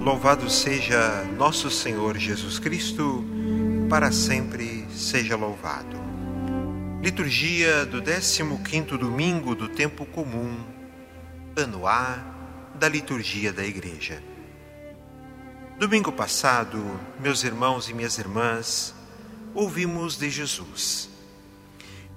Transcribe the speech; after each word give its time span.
Louvado 0.00 0.48
seja 0.48 1.24
nosso 1.36 1.70
Senhor 1.70 2.16
Jesus 2.16 2.58
Cristo, 2.58 3.22
para 3.90 4.10
sempre 4.10 4.86
seja 4.90 5.36
louvado. 5.36 5.94
Liturgia 7.02 7.84
do 7.84 8.00
15º 8.00 8.96
domingo 8.96 9.54
do 9.54 9.68
tempo 9.68 10.06
comum, 10.06 10.58
ano 11.54 11.86
A 11.86 12.16
da 12.76 12.88
liturgia 12.88 13.52
da 13.52 13.62
Igreja. 13.62 14.22
Domingo 15.78 16.10
passado, 16.10 16.82
meus 17.20 17.44
irmãos 17.44 17.90
e 17.90 17.92
minhas 17.92 18.16
irmãs, 18.16 18.94
ouvimos 19.52 20.16
de 20.16 20.30
Jesus: 20.30 21.10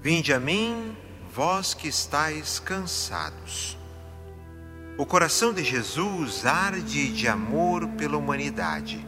Vinde 0.01 0.31
a 0.31 0.39
mim, 0.39 0.95
vós 1.33 1.73
que 1.73 1.89
estáis 1.89 2.59
cansados 2.59 3.77
o 4.97 5.05
coração 5.05 5.51
de 5.53 5.63
Jesus 5.63 6.45
arde 6.45 7.11
de 7.11 7.27
amor 7.27 7.87
pela 7.89 8.17
humanidade. 8.17 9.03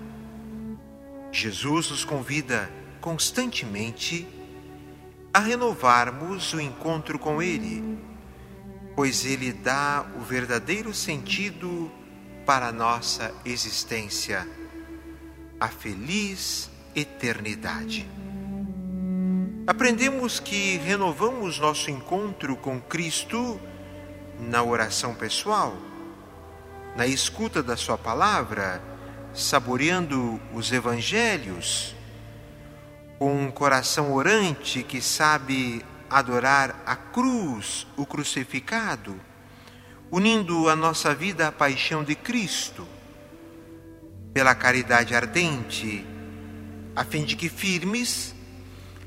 Jesus 1.31 1.91
nos 1.91 2.03
convida 2.03 2.71
constantemente 2.99 4.27
a 5.31 5.39
renovarmos 5.39 6.53
o 6.53 6.61
encontro 6.61 7.19
com 7.19 7.41
Ele, 7.41 7.99
pois 8.95 9.25
Ele 9.25 9.53
dá 9.53 10.05
o 10.17 10.21
verdadeiro 10.21 10.93
sentido 10.93 11.91
para 12.45 12.69
a 12.69 12.71
nossa 12.71 13.31
existência, 13.45 14.47
a 15.59 15.67
feliz 15.67 16.69
eternidade. 16.95 18.09
Aprendemos 19.67 20.39
que 20.39 20.77
renovamos 20.77 21.59
nosso 21.59 21.91
encontro 21.91 22.55
com 22.55 22.79
Cristo 22.79 23.59
na 24.39 24.63
oração 24.63 25.13
pessoal, 25.13 25.75
na 26.95 27.05
escuta 27.07 27.61
da 27.61 27.75
Sua 27.75 27.97
palavra, 27.97 28.81
saboreando 29.33 30.39
os 30.53 30.71
evangelhos, 30.71 31.95
com 33.19 33.45
um 33.45 33.51
coração 33.51 34.13
orante 34.13 34.83
que 34.83 35.01
sabe 35.01 35.83
adorar 36.09 36.83
a 36.85 36.95
cruz, 36.95 37.87
o 37.97 38.05
crucificado, 38.05 39.19
unindo 40.11 40.69
a 40.69 40.75
nossa 40.75 41.13
vida 41.13 41.47
à 41.47 41.51
paixão 41.51 42.03
de 42.03 42.15
Cristo, 42.15 42.87
pela 44.33 44.53
caridade 44.53 45.15
ardente, 45.15 46.05
a 46.95 47.03
fim 47.03 47.23
de 47.23 47.35
que 47.35 47.49
firmes 47.49 48.33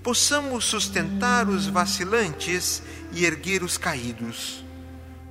possamos 0.02 0.64
sustentar 0.64 1.48
os 1.48 1.66
vacilantes 1.66 2.82
e 3.12 3.24
erguer 3.24 3.62
os 3.62 3.76
caídos 3.76 4.67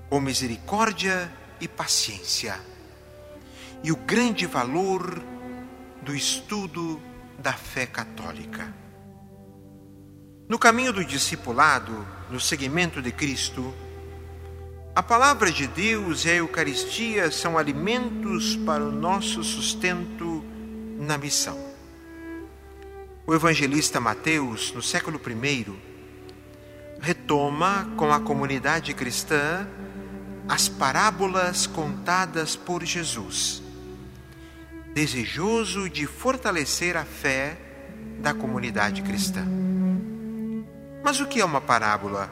com 0.10 0.20
misericórdia 0.20 1.32
e 1.60 1.68
paciência. 1.68 2.60
E 3.84 3.92
o 3.92 3.96
grande 3.96 4.46
valor 4.46 5.22
do 6.02 6.16
estudo 6.16 7.02
da 7.38 7.54
fé 7.54 7.86
católica. 7.86 8.74
No 10.48 10.58
caminho 10.58 10.94
do 10.94 11.04
discipulado, 11.04 12.08
no 12.30 12.40
seguimento 12.40 13.02
de 13.02 13.12
Cristo, 13.12 13.74
a 14.96 15.04
palavra 15.04 15.52
de 15.52 15.68
Deus 15.68 16.26
e 16.26 16.30
a 16.30 16.36
Eucaristia 16.36 17.30
são 17.30 17.58
alimentos 17.58 18.56
para 18.56 18.84
o 18.84 18.92
nosso 18.92 19.44
sustento 19.44 20.44
na 20.98 21.18
missão. 21.18 21.68
O 23.28 23.36
evangelista 23.36 24.00
Mateus, 24.00 24.72
no 24.72 24.82
século 24.82 25.22
I, 25.28 25.66
retoma 27.00 27.94
com 27.98 28.12
a 28.12 28.20
comunidade 28.20 28.94
cristã 28.94 29.68
as 30.48 30.70
parábolas 30.70 31.68
contadas 31.68 32.56
por 32.56 32.84
Jesus, 32.84 33.62
desejoso 34.94 35.90
de 35.90 36.08
fortalecer 36.08 36.96
a 36.96 37.04
fé 37.04 37.58
da 38.20 38.34
comunidade 38.34 39.02
cristã. 39.02 39.46
Mas 41.04 41.20
o 41.20 41.28
que 41.28 41.42
é 41.42 41.46
uma 41.46 41.62
parábola? 41.62 42.30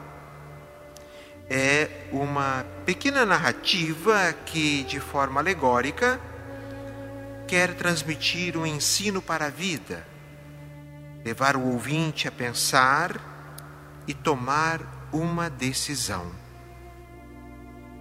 É 1.48 2.08
uma 2.10 2.64
pequena 2.84 3.24
narrativa 3.24 4.32
que, 4.46 4.82
de 4.84 4.98
forma 4.98 5.40
alegórica, 5.40 6.20
quer 7.46 7.74
transmitir 7.74 8.56
um 8.56 8.66
ensino 8.66 9.22
para 9.22 9.46
a 9.46 9.50
vida, 9.50 10.06
levar 11.24 11.56
o 11.56 11.66
ouvinte 11.68 12.26
a 12.26 12.32
pensar 12.32 13.20
e 14.08 14.14
tomar 14.14 14.80
uma 15.12 15.48
decisão. 15.48 16.45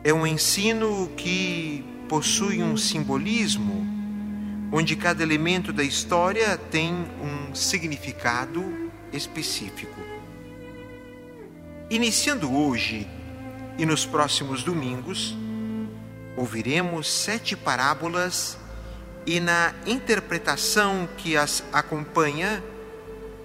É 0.06 0.14
um 0.14 0.28
ensino 0.28 1.10
que 1.18 1.84
possui 2.08 2.62
um 2.62 2.78
simbolismo, 2.78 3.84
onde 4.72 4.96
cada 4.96 5.24
elemento 5.24 5.74
da 5.74 5.84
história 5.84 6.56
tem 6.70 6.94
um 6.94 7.56
significado 7.56 8.64
específico. 9.12 10.00
Iniciando 11.90 12.56
hoje 12.56 13.08
e 13.80 13.86
nos 13.88 14.06
próximos 14.06 14.62
domingos, 14.62 15.36
ouviremos 16.38 17.12
sete 17.12 17.56
parábolas 17.56 18.60
e 19.26 19.40
na 19.40 19.74
interpretação 19.88 21.10
que 21.18 21.36
as 21.36 21.64
acompanha, 21.74 22.64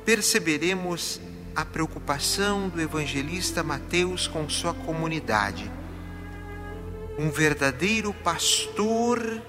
perceberemos 0.04 1.22
a 1.56 1.64
preocupação 1.64 2.68
do 2.68 2.82
evangelista 2.82 3.62
Mateus 3.62 4.28
com 4.28 4.46
sua 4.50 4.74
comunidade 4.74 5.79
um 7.20 7.30
verdadeiro 7.30 8.14
pastor 8.14 9.42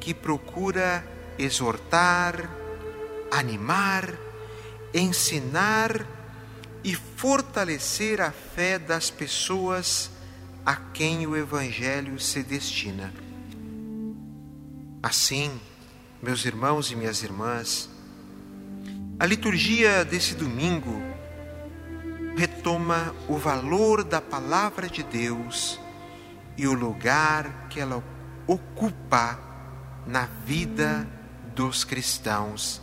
que 0.00 0.12
procura 0.12 1.06
exortar, 1.38 2.50
animar, 3.30 4.12
ensinar 4.92 6.04
e 6.82 6.92
fortalecer 6.92 8.20
a 8.20 8.32
fé 8.32 8.80
das 8.80 9.10
pessoas 9.10 10.10
a 10.66 10.74
quem 10.74 11.24
o 11.24 11.36
Evangelho 11.36 12.18
se 12.18 12.42
destina. 12.42 13.14
Assim, 15.00 15.52
meus 16.20 16.44
irmãos 16.44 16.90
e 16.90 16.96
minhas 16.96 17.22
irmãs, 17.22 17.88
a 19.20 19.24
liturgia 19.24 20.04
desse 20.04 20.34
domingo 20.34 21.00
retoma 22.36 23.14
o 23.28 23.36
valor 23.36 24.02
da 24.02 24.20
palavra 24.20 24.88
de 24.88 25.04
Deus 25.04 25.78
e 26.56 26.66
o 26.66 26.72
lugar 26.72 27.66
que 27.68 27.80
ela 27.80 28.02
ocupa 28.46 29.38
na 30.06 30.26
vida 30.44 31.06
dos 31.54 31.84
cristãos, 31.84 32.80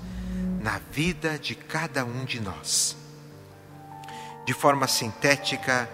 na 0.59 0.79
vida 0.91 1.37
de 1.37 1.55
cada 1.55 2.03
um 2.03 2.25
de 2.25 2.39
nós. 2.39 2.95
De 4.45 4.53
forma 4.53 4.87
sintética, 4.87 5.89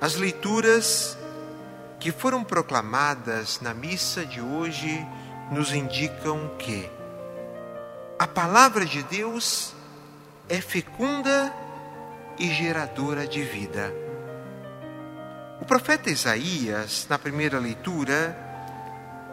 as 0.00 0.14
leituras 0.14 1.16
que 2.00 2.10
foram 2.10 2.42
proclamadas 2.42 3.60
na 3.60 3.74
missa 3.74 4.24
de 4.24 4.40
hoje 4.40 5.06
nos 5.50 5.72
indicam 5.72 6.50
que 6.58 6.90
a 8.18 8.26
palavra 8.26 8.84
de 8.84 9.02
Deus 9.02 9.74
é 10.48 10.60
fecunda 10.60 11.52
e 12.38 12.52
geradora 12.52 13.26
de 13.26 13.42
vida 13.42 14.05
o 15.60 15.64
profeta 15.64 16.10
Isaías, 16.10 17.06
na 17.08 17.18
primeira 17.18 17.58
leitura, 17.58 18.36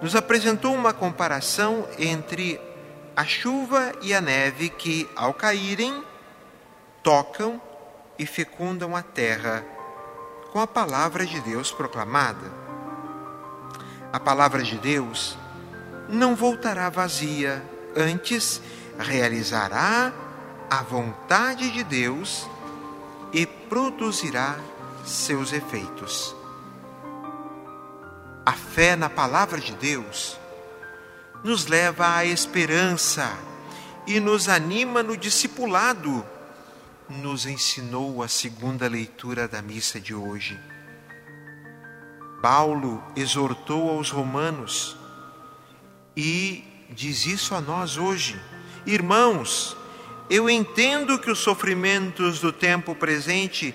nos 0.02 0.16
apresentou 0.16 0.74
uma 0.74 0.94
comparação 0.94 1.88
entre 1.98 2.60
a 3.16 3.26
chuva 3.26 3.92
e 4.02 4.14
a 4.14 4.22
neve 4.22 4.70
que, 4.70 5.10
ao 5.16 5.34
caírem, 5.34 6.04
tocam 7.02 7.62
e 8.18 8.26
fecundam 8.26 8.96
a 8.96 9.02
terra 9.02 9.64
com 10.52 10.60
a 10.60 10.68
palavra 10.68 11.26
de 11.26 11.40
Deus 11.42 11.72
proclamada. 11.72 12.52
A 14.12 14.20
palavra 14.20 14.62
de 14.64 14.78
Deus 14.78 15.38
não 16.08 16.36
voltará 16.36 16.90
vazia, 16.90 17.64
antes 17.96 18.62
realizará 18.98 20.14
a 20.70 20.84
vontade 20.84 21.72
de 21.72 21.84
Deus 21.84 22.48
e 23.32 23.46
produzirá 23.46 24.58
seus 25.04 25.52
efeitos. 25.54 26.36
A 28.46 28.54
fé 28.54 28.96
na 28.96 29.10
palavra 29.10 29.60
de 29.60 29.74
Deus 29.74 30.38
nos 31.44 31.68
leva 31.68 32.16
à 32.16 32.26
esperança 32.26 33.38
e 34.08 34.20
nos 34.20 34.50
anima 34.50 35.04
no 35.04 35.16
discipulado, 35.16 36.26
nos 37.10 37.46
ensinou 37.46 38.24
a 38.24 38.28
segunda 38.28 38.88
leitura 38.88 39.48
da 39.48 39.62
missa 39.62 40.00
de 40.00 40.14
hoje. 40.14 40.60
Paulo 42.42 43.02
exortou 43.16 43.90
aos 43.90 44.10
romanos 44.10 44.98
e 46.16 46.64
diz 46.90 47.26
isso 47.26 47.56
a 47.56 47.62
nós 47.62 47.98
hoje. 47.98 48.40
Irmãos, 48.86 49.78
eu 50.30 50.50
entendo 50.50 51.20
que 51.20 51.32
os 51.32 51.40
sofrimentos 51.40 52.40
do 52.40 52.52
tempo 52.52 52.96
presente 52.96 53.74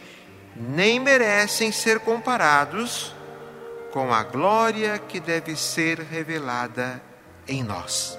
nem 0.59 0.99
merecem 0.99 1.71
ser 1.71 2.01
comparados 2.01 3.15
com 3.93 4.13
a 4.13 4.23
glória 4.25 4.99
que 4.99 5.21
deve 5.21 5.55
ser 5.55 6.01
revelada 6.01 7.01
em 7.47 7.63
nós. 7.63 8.19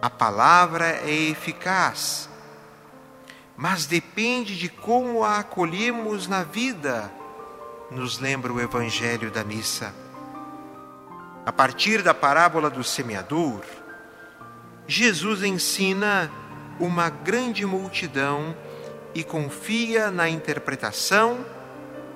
A 0.00 0.08
palavra 0.08 0.86
é 0.86 1.12
eficaz, 1.12 2.28
mas 3.56 3.84
depende 3.84 4.56
de 4.56 4.68
como 4.68 5.24
a 5.24 5.38
acolhemos 5.38 6.26
na 6.26 6.42
vida, 6.42 7.12
nos 7.90 8.18
lembra 8.18 8.52
o 8.52 8.60
Evangelho 8.60 9.30
da 9.30 9.44
Missa. 9.44 9.92
A 11.44 11.52
partir 11.52 12.02
da 12.02 12.14
parábola 12.14 12.70
do 12.70 12.84
semeador, 12.84 13.62
Jesus 14.86 15.42
ensina 15.42 16.30
uma 16.78 17.10
grande 17.10 17.66
multidão 17.66 18.54
e 19.14 19.24
confia 19.24 20.10
na 20.10 20.28
interpretação 20.28 21.44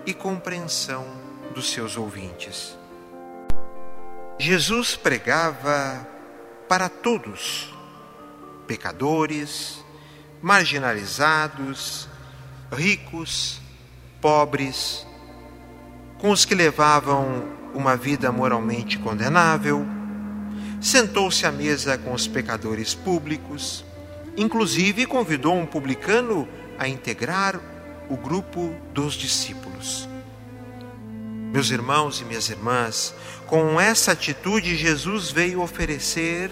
e 0.04 0.12
compreensão 0.12 1.06
dos 1.54 1.70
seus 1.70 1.96
ouvintes. 1.96 2.76
Jesus 4.38 4.96
pregava 4.96 6.06
para 6.68 6.88
todos, 6.88 7.72
pecadores, 8.66 9.84
marginalizados, 10.40 12.08
ricos, 12.72 13.60
pobres, 14.20 15.06
com 16.18 16.30
os 16.30 16.44
que 16.44 16.54
levavam 16.54 17.44
uma 17.74 17.96
vida 17.96 18.30
moralmente 18.30 18.98
condenável, 18.98 19.86
sentou-se 20.80 21.46
à 21.46 21.52
mesa 21.52 21.96
com 21.98 22.12
os 22.12 22.26
pecadores 22.26 22.94
públicos, 22.94 23.84
inclusive 24.36 25.06
convidou 25.06 25.54
um 25.54 25.66
publicano 25.66 26.48
a 26.82 26.88
integrar 26.88 27.60
o 28.10 28.16
grupo 28.16 28.74
dos 28.92 29.14
discípulos. 29.14 30.08
Meus 31.52 31.70
irmãos 31.70 32.20
e 32.20 32.24
minhas 32.24 32.48
irmãs, 32.48 33.14
com 33.46 33.80
essa 33.80 34.12
atitude, 34.12 34.74
Jesus 34.74 35.30
veio 35.30 35.62
oferecer 35.62 36.50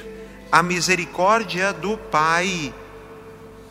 a 0.52 0.62
misericórdia 0.62 1.72
do 1.72 1.96
Pai 1.96 2.72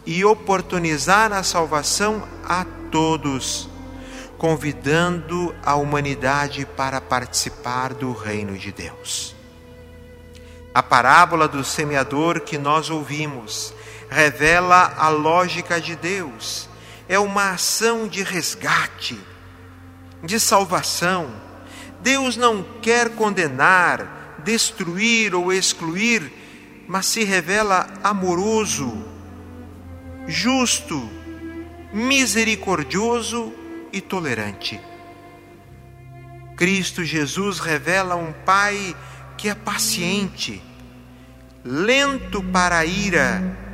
e 0.06 0.26
oportunizar 0.26 1.32
a 1.32 1.44
salvação 1.44 2.28
a 2.44 2.66
todos, 2.92 3.70
convidando 4.38 5.56
a 5.64 5.76
humanidade 5.76 6.66
para 6.66 7.00
participar 7.00 7.94
do 7.94 8.12
reino 8.12 8.58
de 8.58 8.74
Deus. 8.74 9.34
A 10.74 10.84
parábola 10.84 11.48
do 11.48 11.64
semeador 11.64 12.42
que 12.42 12.58
nós 12.58 12.90
ouvimos 12.90 13.74
revela 14.10 14.94
a 14.98 15.10
lógica 15.10 15.80
de 15.80 15.96
Deus. 15.96 16.68
É 17.08 17.20
uma 17.20 17.52
ação 17.52 18.08
de 18.08 18.24
resgate, 18.24 19.20
de 20.24 20.40
salvação. 20.40 21.30
Deus 22.02 22.36
não 22.36 22.64
quer 22.82 23.10
condenar, 23.16 24.40
destruir 24.44 25.36
ou 25.36 25.54
excluir, 25.54 26.32
mas 26.88 27.06
se 27.06 27.24
revela 27.24 27.88
amoroso, 28.04 29.06
justo, 30.28 31.10
misericordioso 31.94 33.54
e 33.92 34.02
tolerante. 34.02 34.80
Cristo 36.56 37.04
Jesus 37.04 37.60
revela 37.60 38.16
um 38.16 38.34
Pai 38.34 38.96
que 39.38 39.50
é 39.50 39.56
paciente, 39.56 40.62
lento 41.64 42.44
para 42.44 42.80
a 42.80 42.86
ira, 42.86 43.69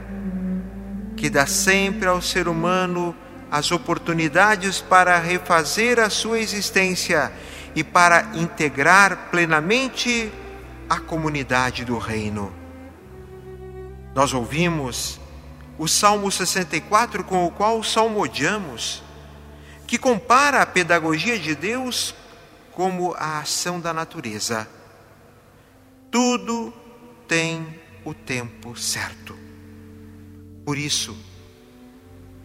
que 1.15 1.29
dá 1.29 1.45
sempre 1.45 2.07
ao 2.07 2.21
ser 2.21 2.47
humano 2.47 3.15
as 3.49 3.71
oportunidades 3.71 4.81
para 4.81 5.17
refazer 5.17 5.99
a 5.99 6.09
sua 6.09 6.39
existência 6.39 7.31
e 7.75 7.83
para 7.83 8.31
integrar 8.33 9.29
plenamente 9.31 10.31
a 10.89 10.99
comunidade 10.99 11.85
do 11.85 11.97
reino. 11.97 12.53
Nós 14.13 14.33
ouvimos 14.33 15.19
o 15.77 15.87
Salmo 15.87 16.31
64, 16.31 17.23
com 17.23 17.45
o 17.45 17.51
qual 17.51 17.83
salmodiamos, 17.83 19.03
que 19.85 19.97
compara 19.97 20.61
a 20.61 20.65
pedagogia 20.65 21.37
de 21.37 21.53
Deus 21.53 22.15
como 22.71 23.13
a 23.17 23.39
ação 23.39 23.79
da 23.79 23.93
natureza. 23.93 24.67
Tudo 26.09 26.73
tem 27.27 27.79
o 28.03 28.13
tempo 28.13 28.75
certo. 28.77 29.44
Por 30.65 30.79
isso, 30.79 31.15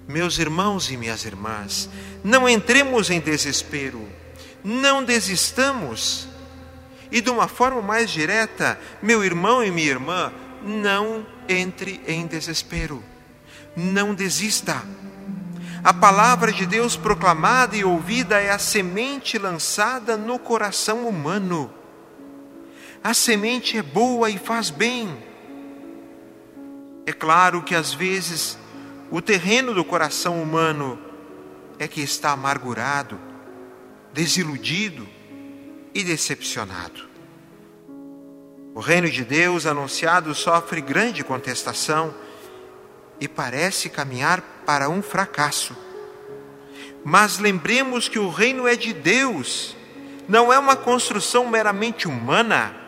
meus 0.07 0.39
irmãos 0.39 0.91
e 0.91 0.97
minhas 0.97 1.25
irmãs, 1.25 1.89
não 2.23 2.47
entremos 2.47 3.09
em 3.09 3.19
desespero, 3.19 4.07
não 4.63 5.03
desistamos. 5.03 6.29
E 7.11 7.23
de 7.23 7.31
uma 7.31 7.49
forma 7.49 7.81
mais 7.81 8.11
direta, 8.11 8.79
meu 9.03 9.25
irmão 9.25 9.65
e 9.65 9.71
minha 9.71 9.89
irmã, 9.89 10.31
não 10.63 11.27
entre 11.49 12.03
em 12.07 12.27
desespero, 12.27 13.03
não 13.75 14.15
desista. 14.15 14.85
A 15.83 15.95
palavra 15.95 16.53
de 16.53 16.67
Deus 16.67 16.97
proclamada 16.97 17.75
e 17.75 17.85
ouvida 17.85 18.39
é 18.39 18.51
a 18.51 18.59
semente 18.59 19.39
lançada 19.39 20.19
no 20.19 20.39
coração 20.39 21.09
humano. 21.09 21.73
A 23.03 23.15
semente 23.15 23.79
é 23.79 23.83
boa 23.83 24.29
e 24.29 24.37
faz 24.37 24.69
bem 24.69 25.30
é 27.11 27.13
claro 27.13 27.61
que 27.61 27.75
às 27.75 27.93
vezes 27.93 28.57
o 29.11 29.21
terreno 29.21 29.75
do 29.75 29.85
coração 29.85 30.41
humano 30.41 30.97
é 31.77 31.89
que 31.89 32.01
está 32.01 32.31
amargurado, 32.31 33.19
desiludido 34.13 35.09
e 35.93 36.05
decepcionado. 36.05 37.09
O 38.73 38.79
reino 38.79 39.11
de 39.11 39.25
Deus 39.25 39.67
anunciado 39.67 40.33
sofre 40.37 40.81
grande 40.81 41.25
contestação 41.25 42.15
e 43.19 43.27
parece 43.27 43.91
caminhar 43.91 44.41
para 44.65 44.89
um 44.89 45.03
fracasso. 45.03 45.77
Mas 47.05 47.41
lembremos 47.41 48.09
que 48.09 48.21
o 48.21 48.31
reino 48.31 48.69
é 48.69 48.77
de 48.77 48.93
Deus, 48.93 49.77
não 50.29 50.53
é 50.53 50.59
uma 50.61 50.77
construção 50.77 51.49
meramente 51.49 52.07
humana 52.07 52.80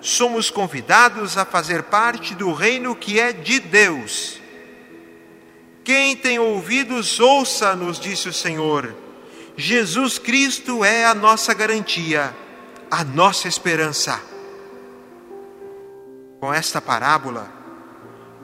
somos 0.00 0.50
convidados 0.50 1.36
a 1.36 1.44
fazer 1.44 1.84
parte 1.84 2.34
do 2.34 2.52
reino 2.52 2.94
que 2.94 3.18
é 3.18 3.32
de 3.32 3.60
Deus. 3.60 4.40
Quem 5.84 6.16
tem 6.16 6.38
ouvidos, 6.38 7.18
ouça, 7.18 7.74
nos 7.74 7.98
disse 7.98 8.28
o 8.28 8.32
Senhor. 8.32 8.94
Jesus 9.56 10.18
Cristo 10.18 10.84
é 10.84 11.04
a 11.04 11.14
nossa 11.14 11.52
garantia, 11.54 12.34
a 12.90 13.02
nossa 13.02 13.48
esperança. 13.48 14.20
Com 16.40 16.52
esta 16.52 16.80
parábola, 16.80 17.50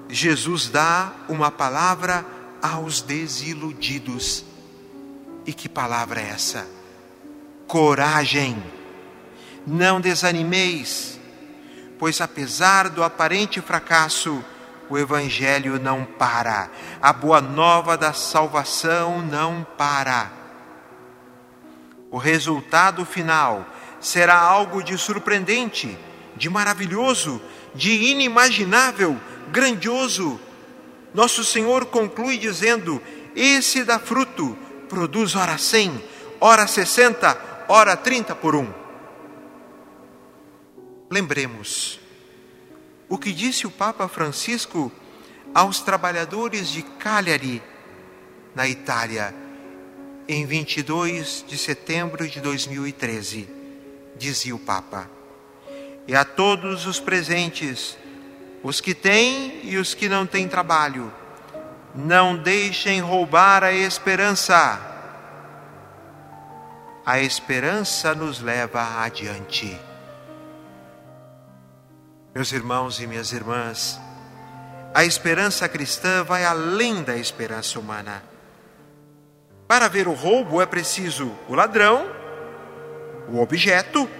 Jesus 0.09 0.69
dá 0.69 1.12
uma 1.28 1.50
palavra 1.50 2.26
aos 2.61 3.00
desiludidos. 3.00 4.45
E 5.47 5.52
que 5.52 5.69
palavra 5.69 6.21
é 6.21 6.31
essa? 6.31 6.67
Coragem. 7.67 8.61
Não 9.67 10.00
desanimeis 10.00 11.13
pois 12.04 12.20
apesar 12.20 12.90
do 12.90 13.02
aparente 13.02 13.62
fracasso, 13.62 14.44
o 14.90 14.99
Evangelho 14.99 15.80
não 15.80 16.04
para, 16.04 16.68
a 17.00 17.14
boa 17.14 17.40
nova 17.40 17.96
da 17.96 18.12
salvação 18.12 19.23
não 19.23 19.66
para. 19.78 20.30
O 22.11 22.18
resultado 22.18 23.06
final 23.06 23.66
será 24.02 24.38
algo 24.38 24.82
de 24.82 24.99
surpreendente, 24.99 25.99
de 26.37 26.50
maravilhoso, 26.50 27.40
de 27.75 27.92
inimaginável, 28.11 29.18
grandioso. 29.50 30.38
Nosso 31.14 31.42
Senhor 31.42 31.87
conclui 31.87 32.37
dizendo: 32.37 33.00
Esse 33.34 33.82
dá 33.82 33.99
fruto, 33.99 34.58
produz 34.90 35.34
hora 35.34 35.56
cem, 35.56 36.04
hora 36.38 36.66
sessenta, 36.66 37.64
hora 37.66 37.96
trinta 37.96 38.34
por 38.34 38.54
um. 38.54 38.84
Lembremos 41.11 42.00
o 43.08 43.18
que 43.18 43.32
disse 43.32 43.66
o 43.66 43.70
Papa 43.70 44.08
Francisco 44.08 44.90
aos 45.54 45.80
trabalhadores 45.80 46.68
de 46.68 46.82
Cagliari, 46.82 47.62
na 48.54 48.66
Itália, 48.66 49.34
em 50.26 50.46
22 50.46 51.44
de 51.46 51.58
setembro 51.58 52.26
de 52.26 52.40
2013. 52.40 53.49
Dizia 54.16 54.54
o 54.54 54.58
Papa: 54.58 55.08
E 56.08 56.14
a 56.16 56.25
todos 56.25 56.87
os 56.87 56.99
presentes, 56.99 57.96
os 58.62 58.80
que 58.80 58.94
têm 58.94 59.61
e 59.62 59.76
os 59.76 59.92
que 59.92 60.08
não 60.08 60.26
têm 60.26 60.49
trabalho, 60.49 61.12
não 61.94 62.37
deixem 62.37 63.00
roubar 63.00 63.62
a 63.62 63.73
esperança. 63.73 64.90
A 67.04 67.20
esperança 67.20 68.14
nos 68.14 68.40
leva 68.40 69.02
adiante. 69.02 69.78
Meus 72.35 72.50
irmãos 72.50 72.99
e 72.99 73.07
minhas 73.07 73.31
irmãs, 73.31 74.00
a 74.93 75.05
esperança 75.05 75.69
cristã 75.69 76.25
vai 76.25 76.45
além 76.45 77.05
da 77.05 77.17
esperança 77.17 77.79
humana. 77.79 78.25
Para 79.69 79.87
ver 79.87 80.09
o 80.09 80.14
roubo 80.14 80.61
é 80.61 80.67
preciso 80.67 81.31
o 81.49 81.55
ladrão, 81.55 82.11
o 83.29 83.41
objeto, 83.41 84.11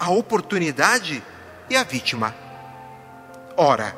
a 0.00 0.08
oportunidade 0.08 1.22
e 1.68 1.76
a 1.76 1.84
vítima. 1.84 2.34
Ora, 3.58 3.94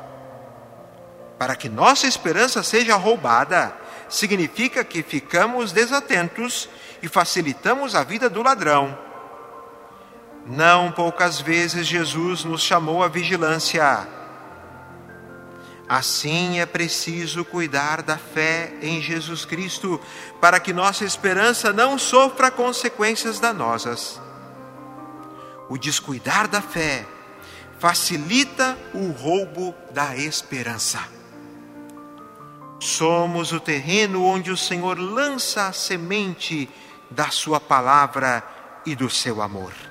para 1.39 1.55
que 1.55 1.69
nossa 1.69 2.07
esperança 2.07 2.61
seja 2.61 2.97
roubada, 2.97 3.73
significa 4.09 4.83
que 4.83 5.01
ficamos 5.01 5.71
desatentos 5.71 6.67
e 7.01 7.07
facilitamos 7.07 7.95
a 7.95 8.03
vida 8.03 8.29
do 8.29 8.43
ladrão. 8.43 9.10
Não 10.45 10.91
poucas 10.91 11.39
vezes 11.39 11.87
Jesus 11.87 12.43
nos 12.43 12.61
chamou 12.61 13.03
à 13.03 13.07
vigilância. 13.07 14.07
Assim 15.87 16.59
é 16.59 16.65
preciso 16.65 17.43
cuidar 17.43 18.01
da 18.01 18.17
fé 18.17 18.73
em 18.81 19.01
Jesus 19.01 19.43
Cristo, 19.45 19.99
para 20.39 20.59
que 20.59 20.71
nossa 20.71 21.03
esperança 21.03 21.73
não 21.73 21.97
sofra 21.97 22.49
consequências 22.49 23.39
danosas. 23.39 24.19
O 25.69 25.77
descuidar 25.77 26.47
da 26.47 26.61
fé 26.61 27.05
facilita 27.77 28.77
o 28.93 29.11
roubo 29.11 29.75
da 29.91 30.15
esperança. 30.15 30.99
Somos 32.79 33.51
o 33.51 33.59
terreno 33.59 34.23
onde 34.23 34.49
o 34.49 34.57
Senhor 34.57 34.97
lança 34.97 35.67
a 35.67 35.73
semente 35.73 36.69
da 37.09 37.29
Sua 37.29 37.59
palavra 37.59 38.43
e 38.85 38.95
do 38.95 39.09
seu 39.09 39.41
amor. 39.41 39.90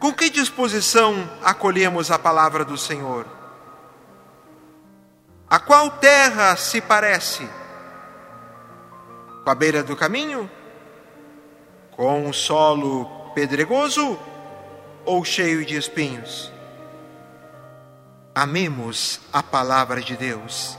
Com 0.00 0.14
que 0.14 0.30
disposição 0.30 1.28
acolhemos 1.44 2.10
a 2.10 2.18
palavra 2.18 2.64
do 2.64 2.78
Senhor? 2.78 3.26
A 5.48 5.58
qual 5.58 5.90
terra 5.90 6.56
se 6.56 6.80
parece? 6.80 7.46
Com 9.44 9.50
a 9.50 9.54
beira 9.54 9.82
do 9.82 9.94
caminho? 9.94 10.50
Com 11.90 12.26
um 12.26 12.32
solo 12.32 13.04
pedregoso 13.34 14.18
ou 15.04 15.22
cheio 15.22 15.66
de 15.66 15.76
espinhos? 15.76 16.50
Amemos 18.34 19.20
a 19.30 19.42
palavra 19.42 20.00
de 20.00 20.16
Deus 20.16 20.78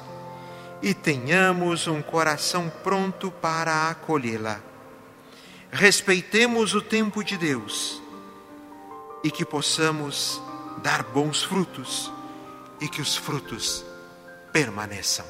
e 0.81 0.95
tenhamos 0.95 1.85
um 1.85 2.01
coração 2.01 2.71
pronto 2.83 3.29
para 3.29 3.91
acolhê-la. 3.91 4.59
Respeitemos 5.71 6.73
o 6.73 6.81
tempo 6.81 7.23
de 7.23 7.37
Deus 7.37 8.00
e 9.23 9.29
que 9.29 9.45
possamos 9.45 10.41
dar 10.81 11.03
bons 11.03 11.43
frutos 11.43 12.11
e 12.79 12.87
que 12.87 13.01
os 13.01 13.15
frutos 13.15 13.85
permaneçam. 14.51 15.25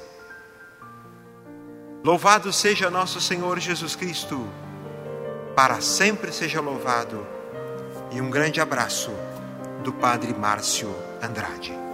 Louvado 2.04 2.52
seja 2.52 2.90
nosso 2.90 3.22
Senhor 3.22 3.60
Jesus 3.60 3.96
Cristo, 3.96 4.48
para 5.56 5.82
sempre 5.82 6.32
seja 6.32 6.60
louvado, 6.60 7.28
e 8.12 8.20
um 8.20 8.30
grande 8.30 8.60
abraço 8.60 9.12
do 9.84 9.94
Padre 9.94 10.34
Márcio 10.34 10.96
Andrade. 11.22 11.91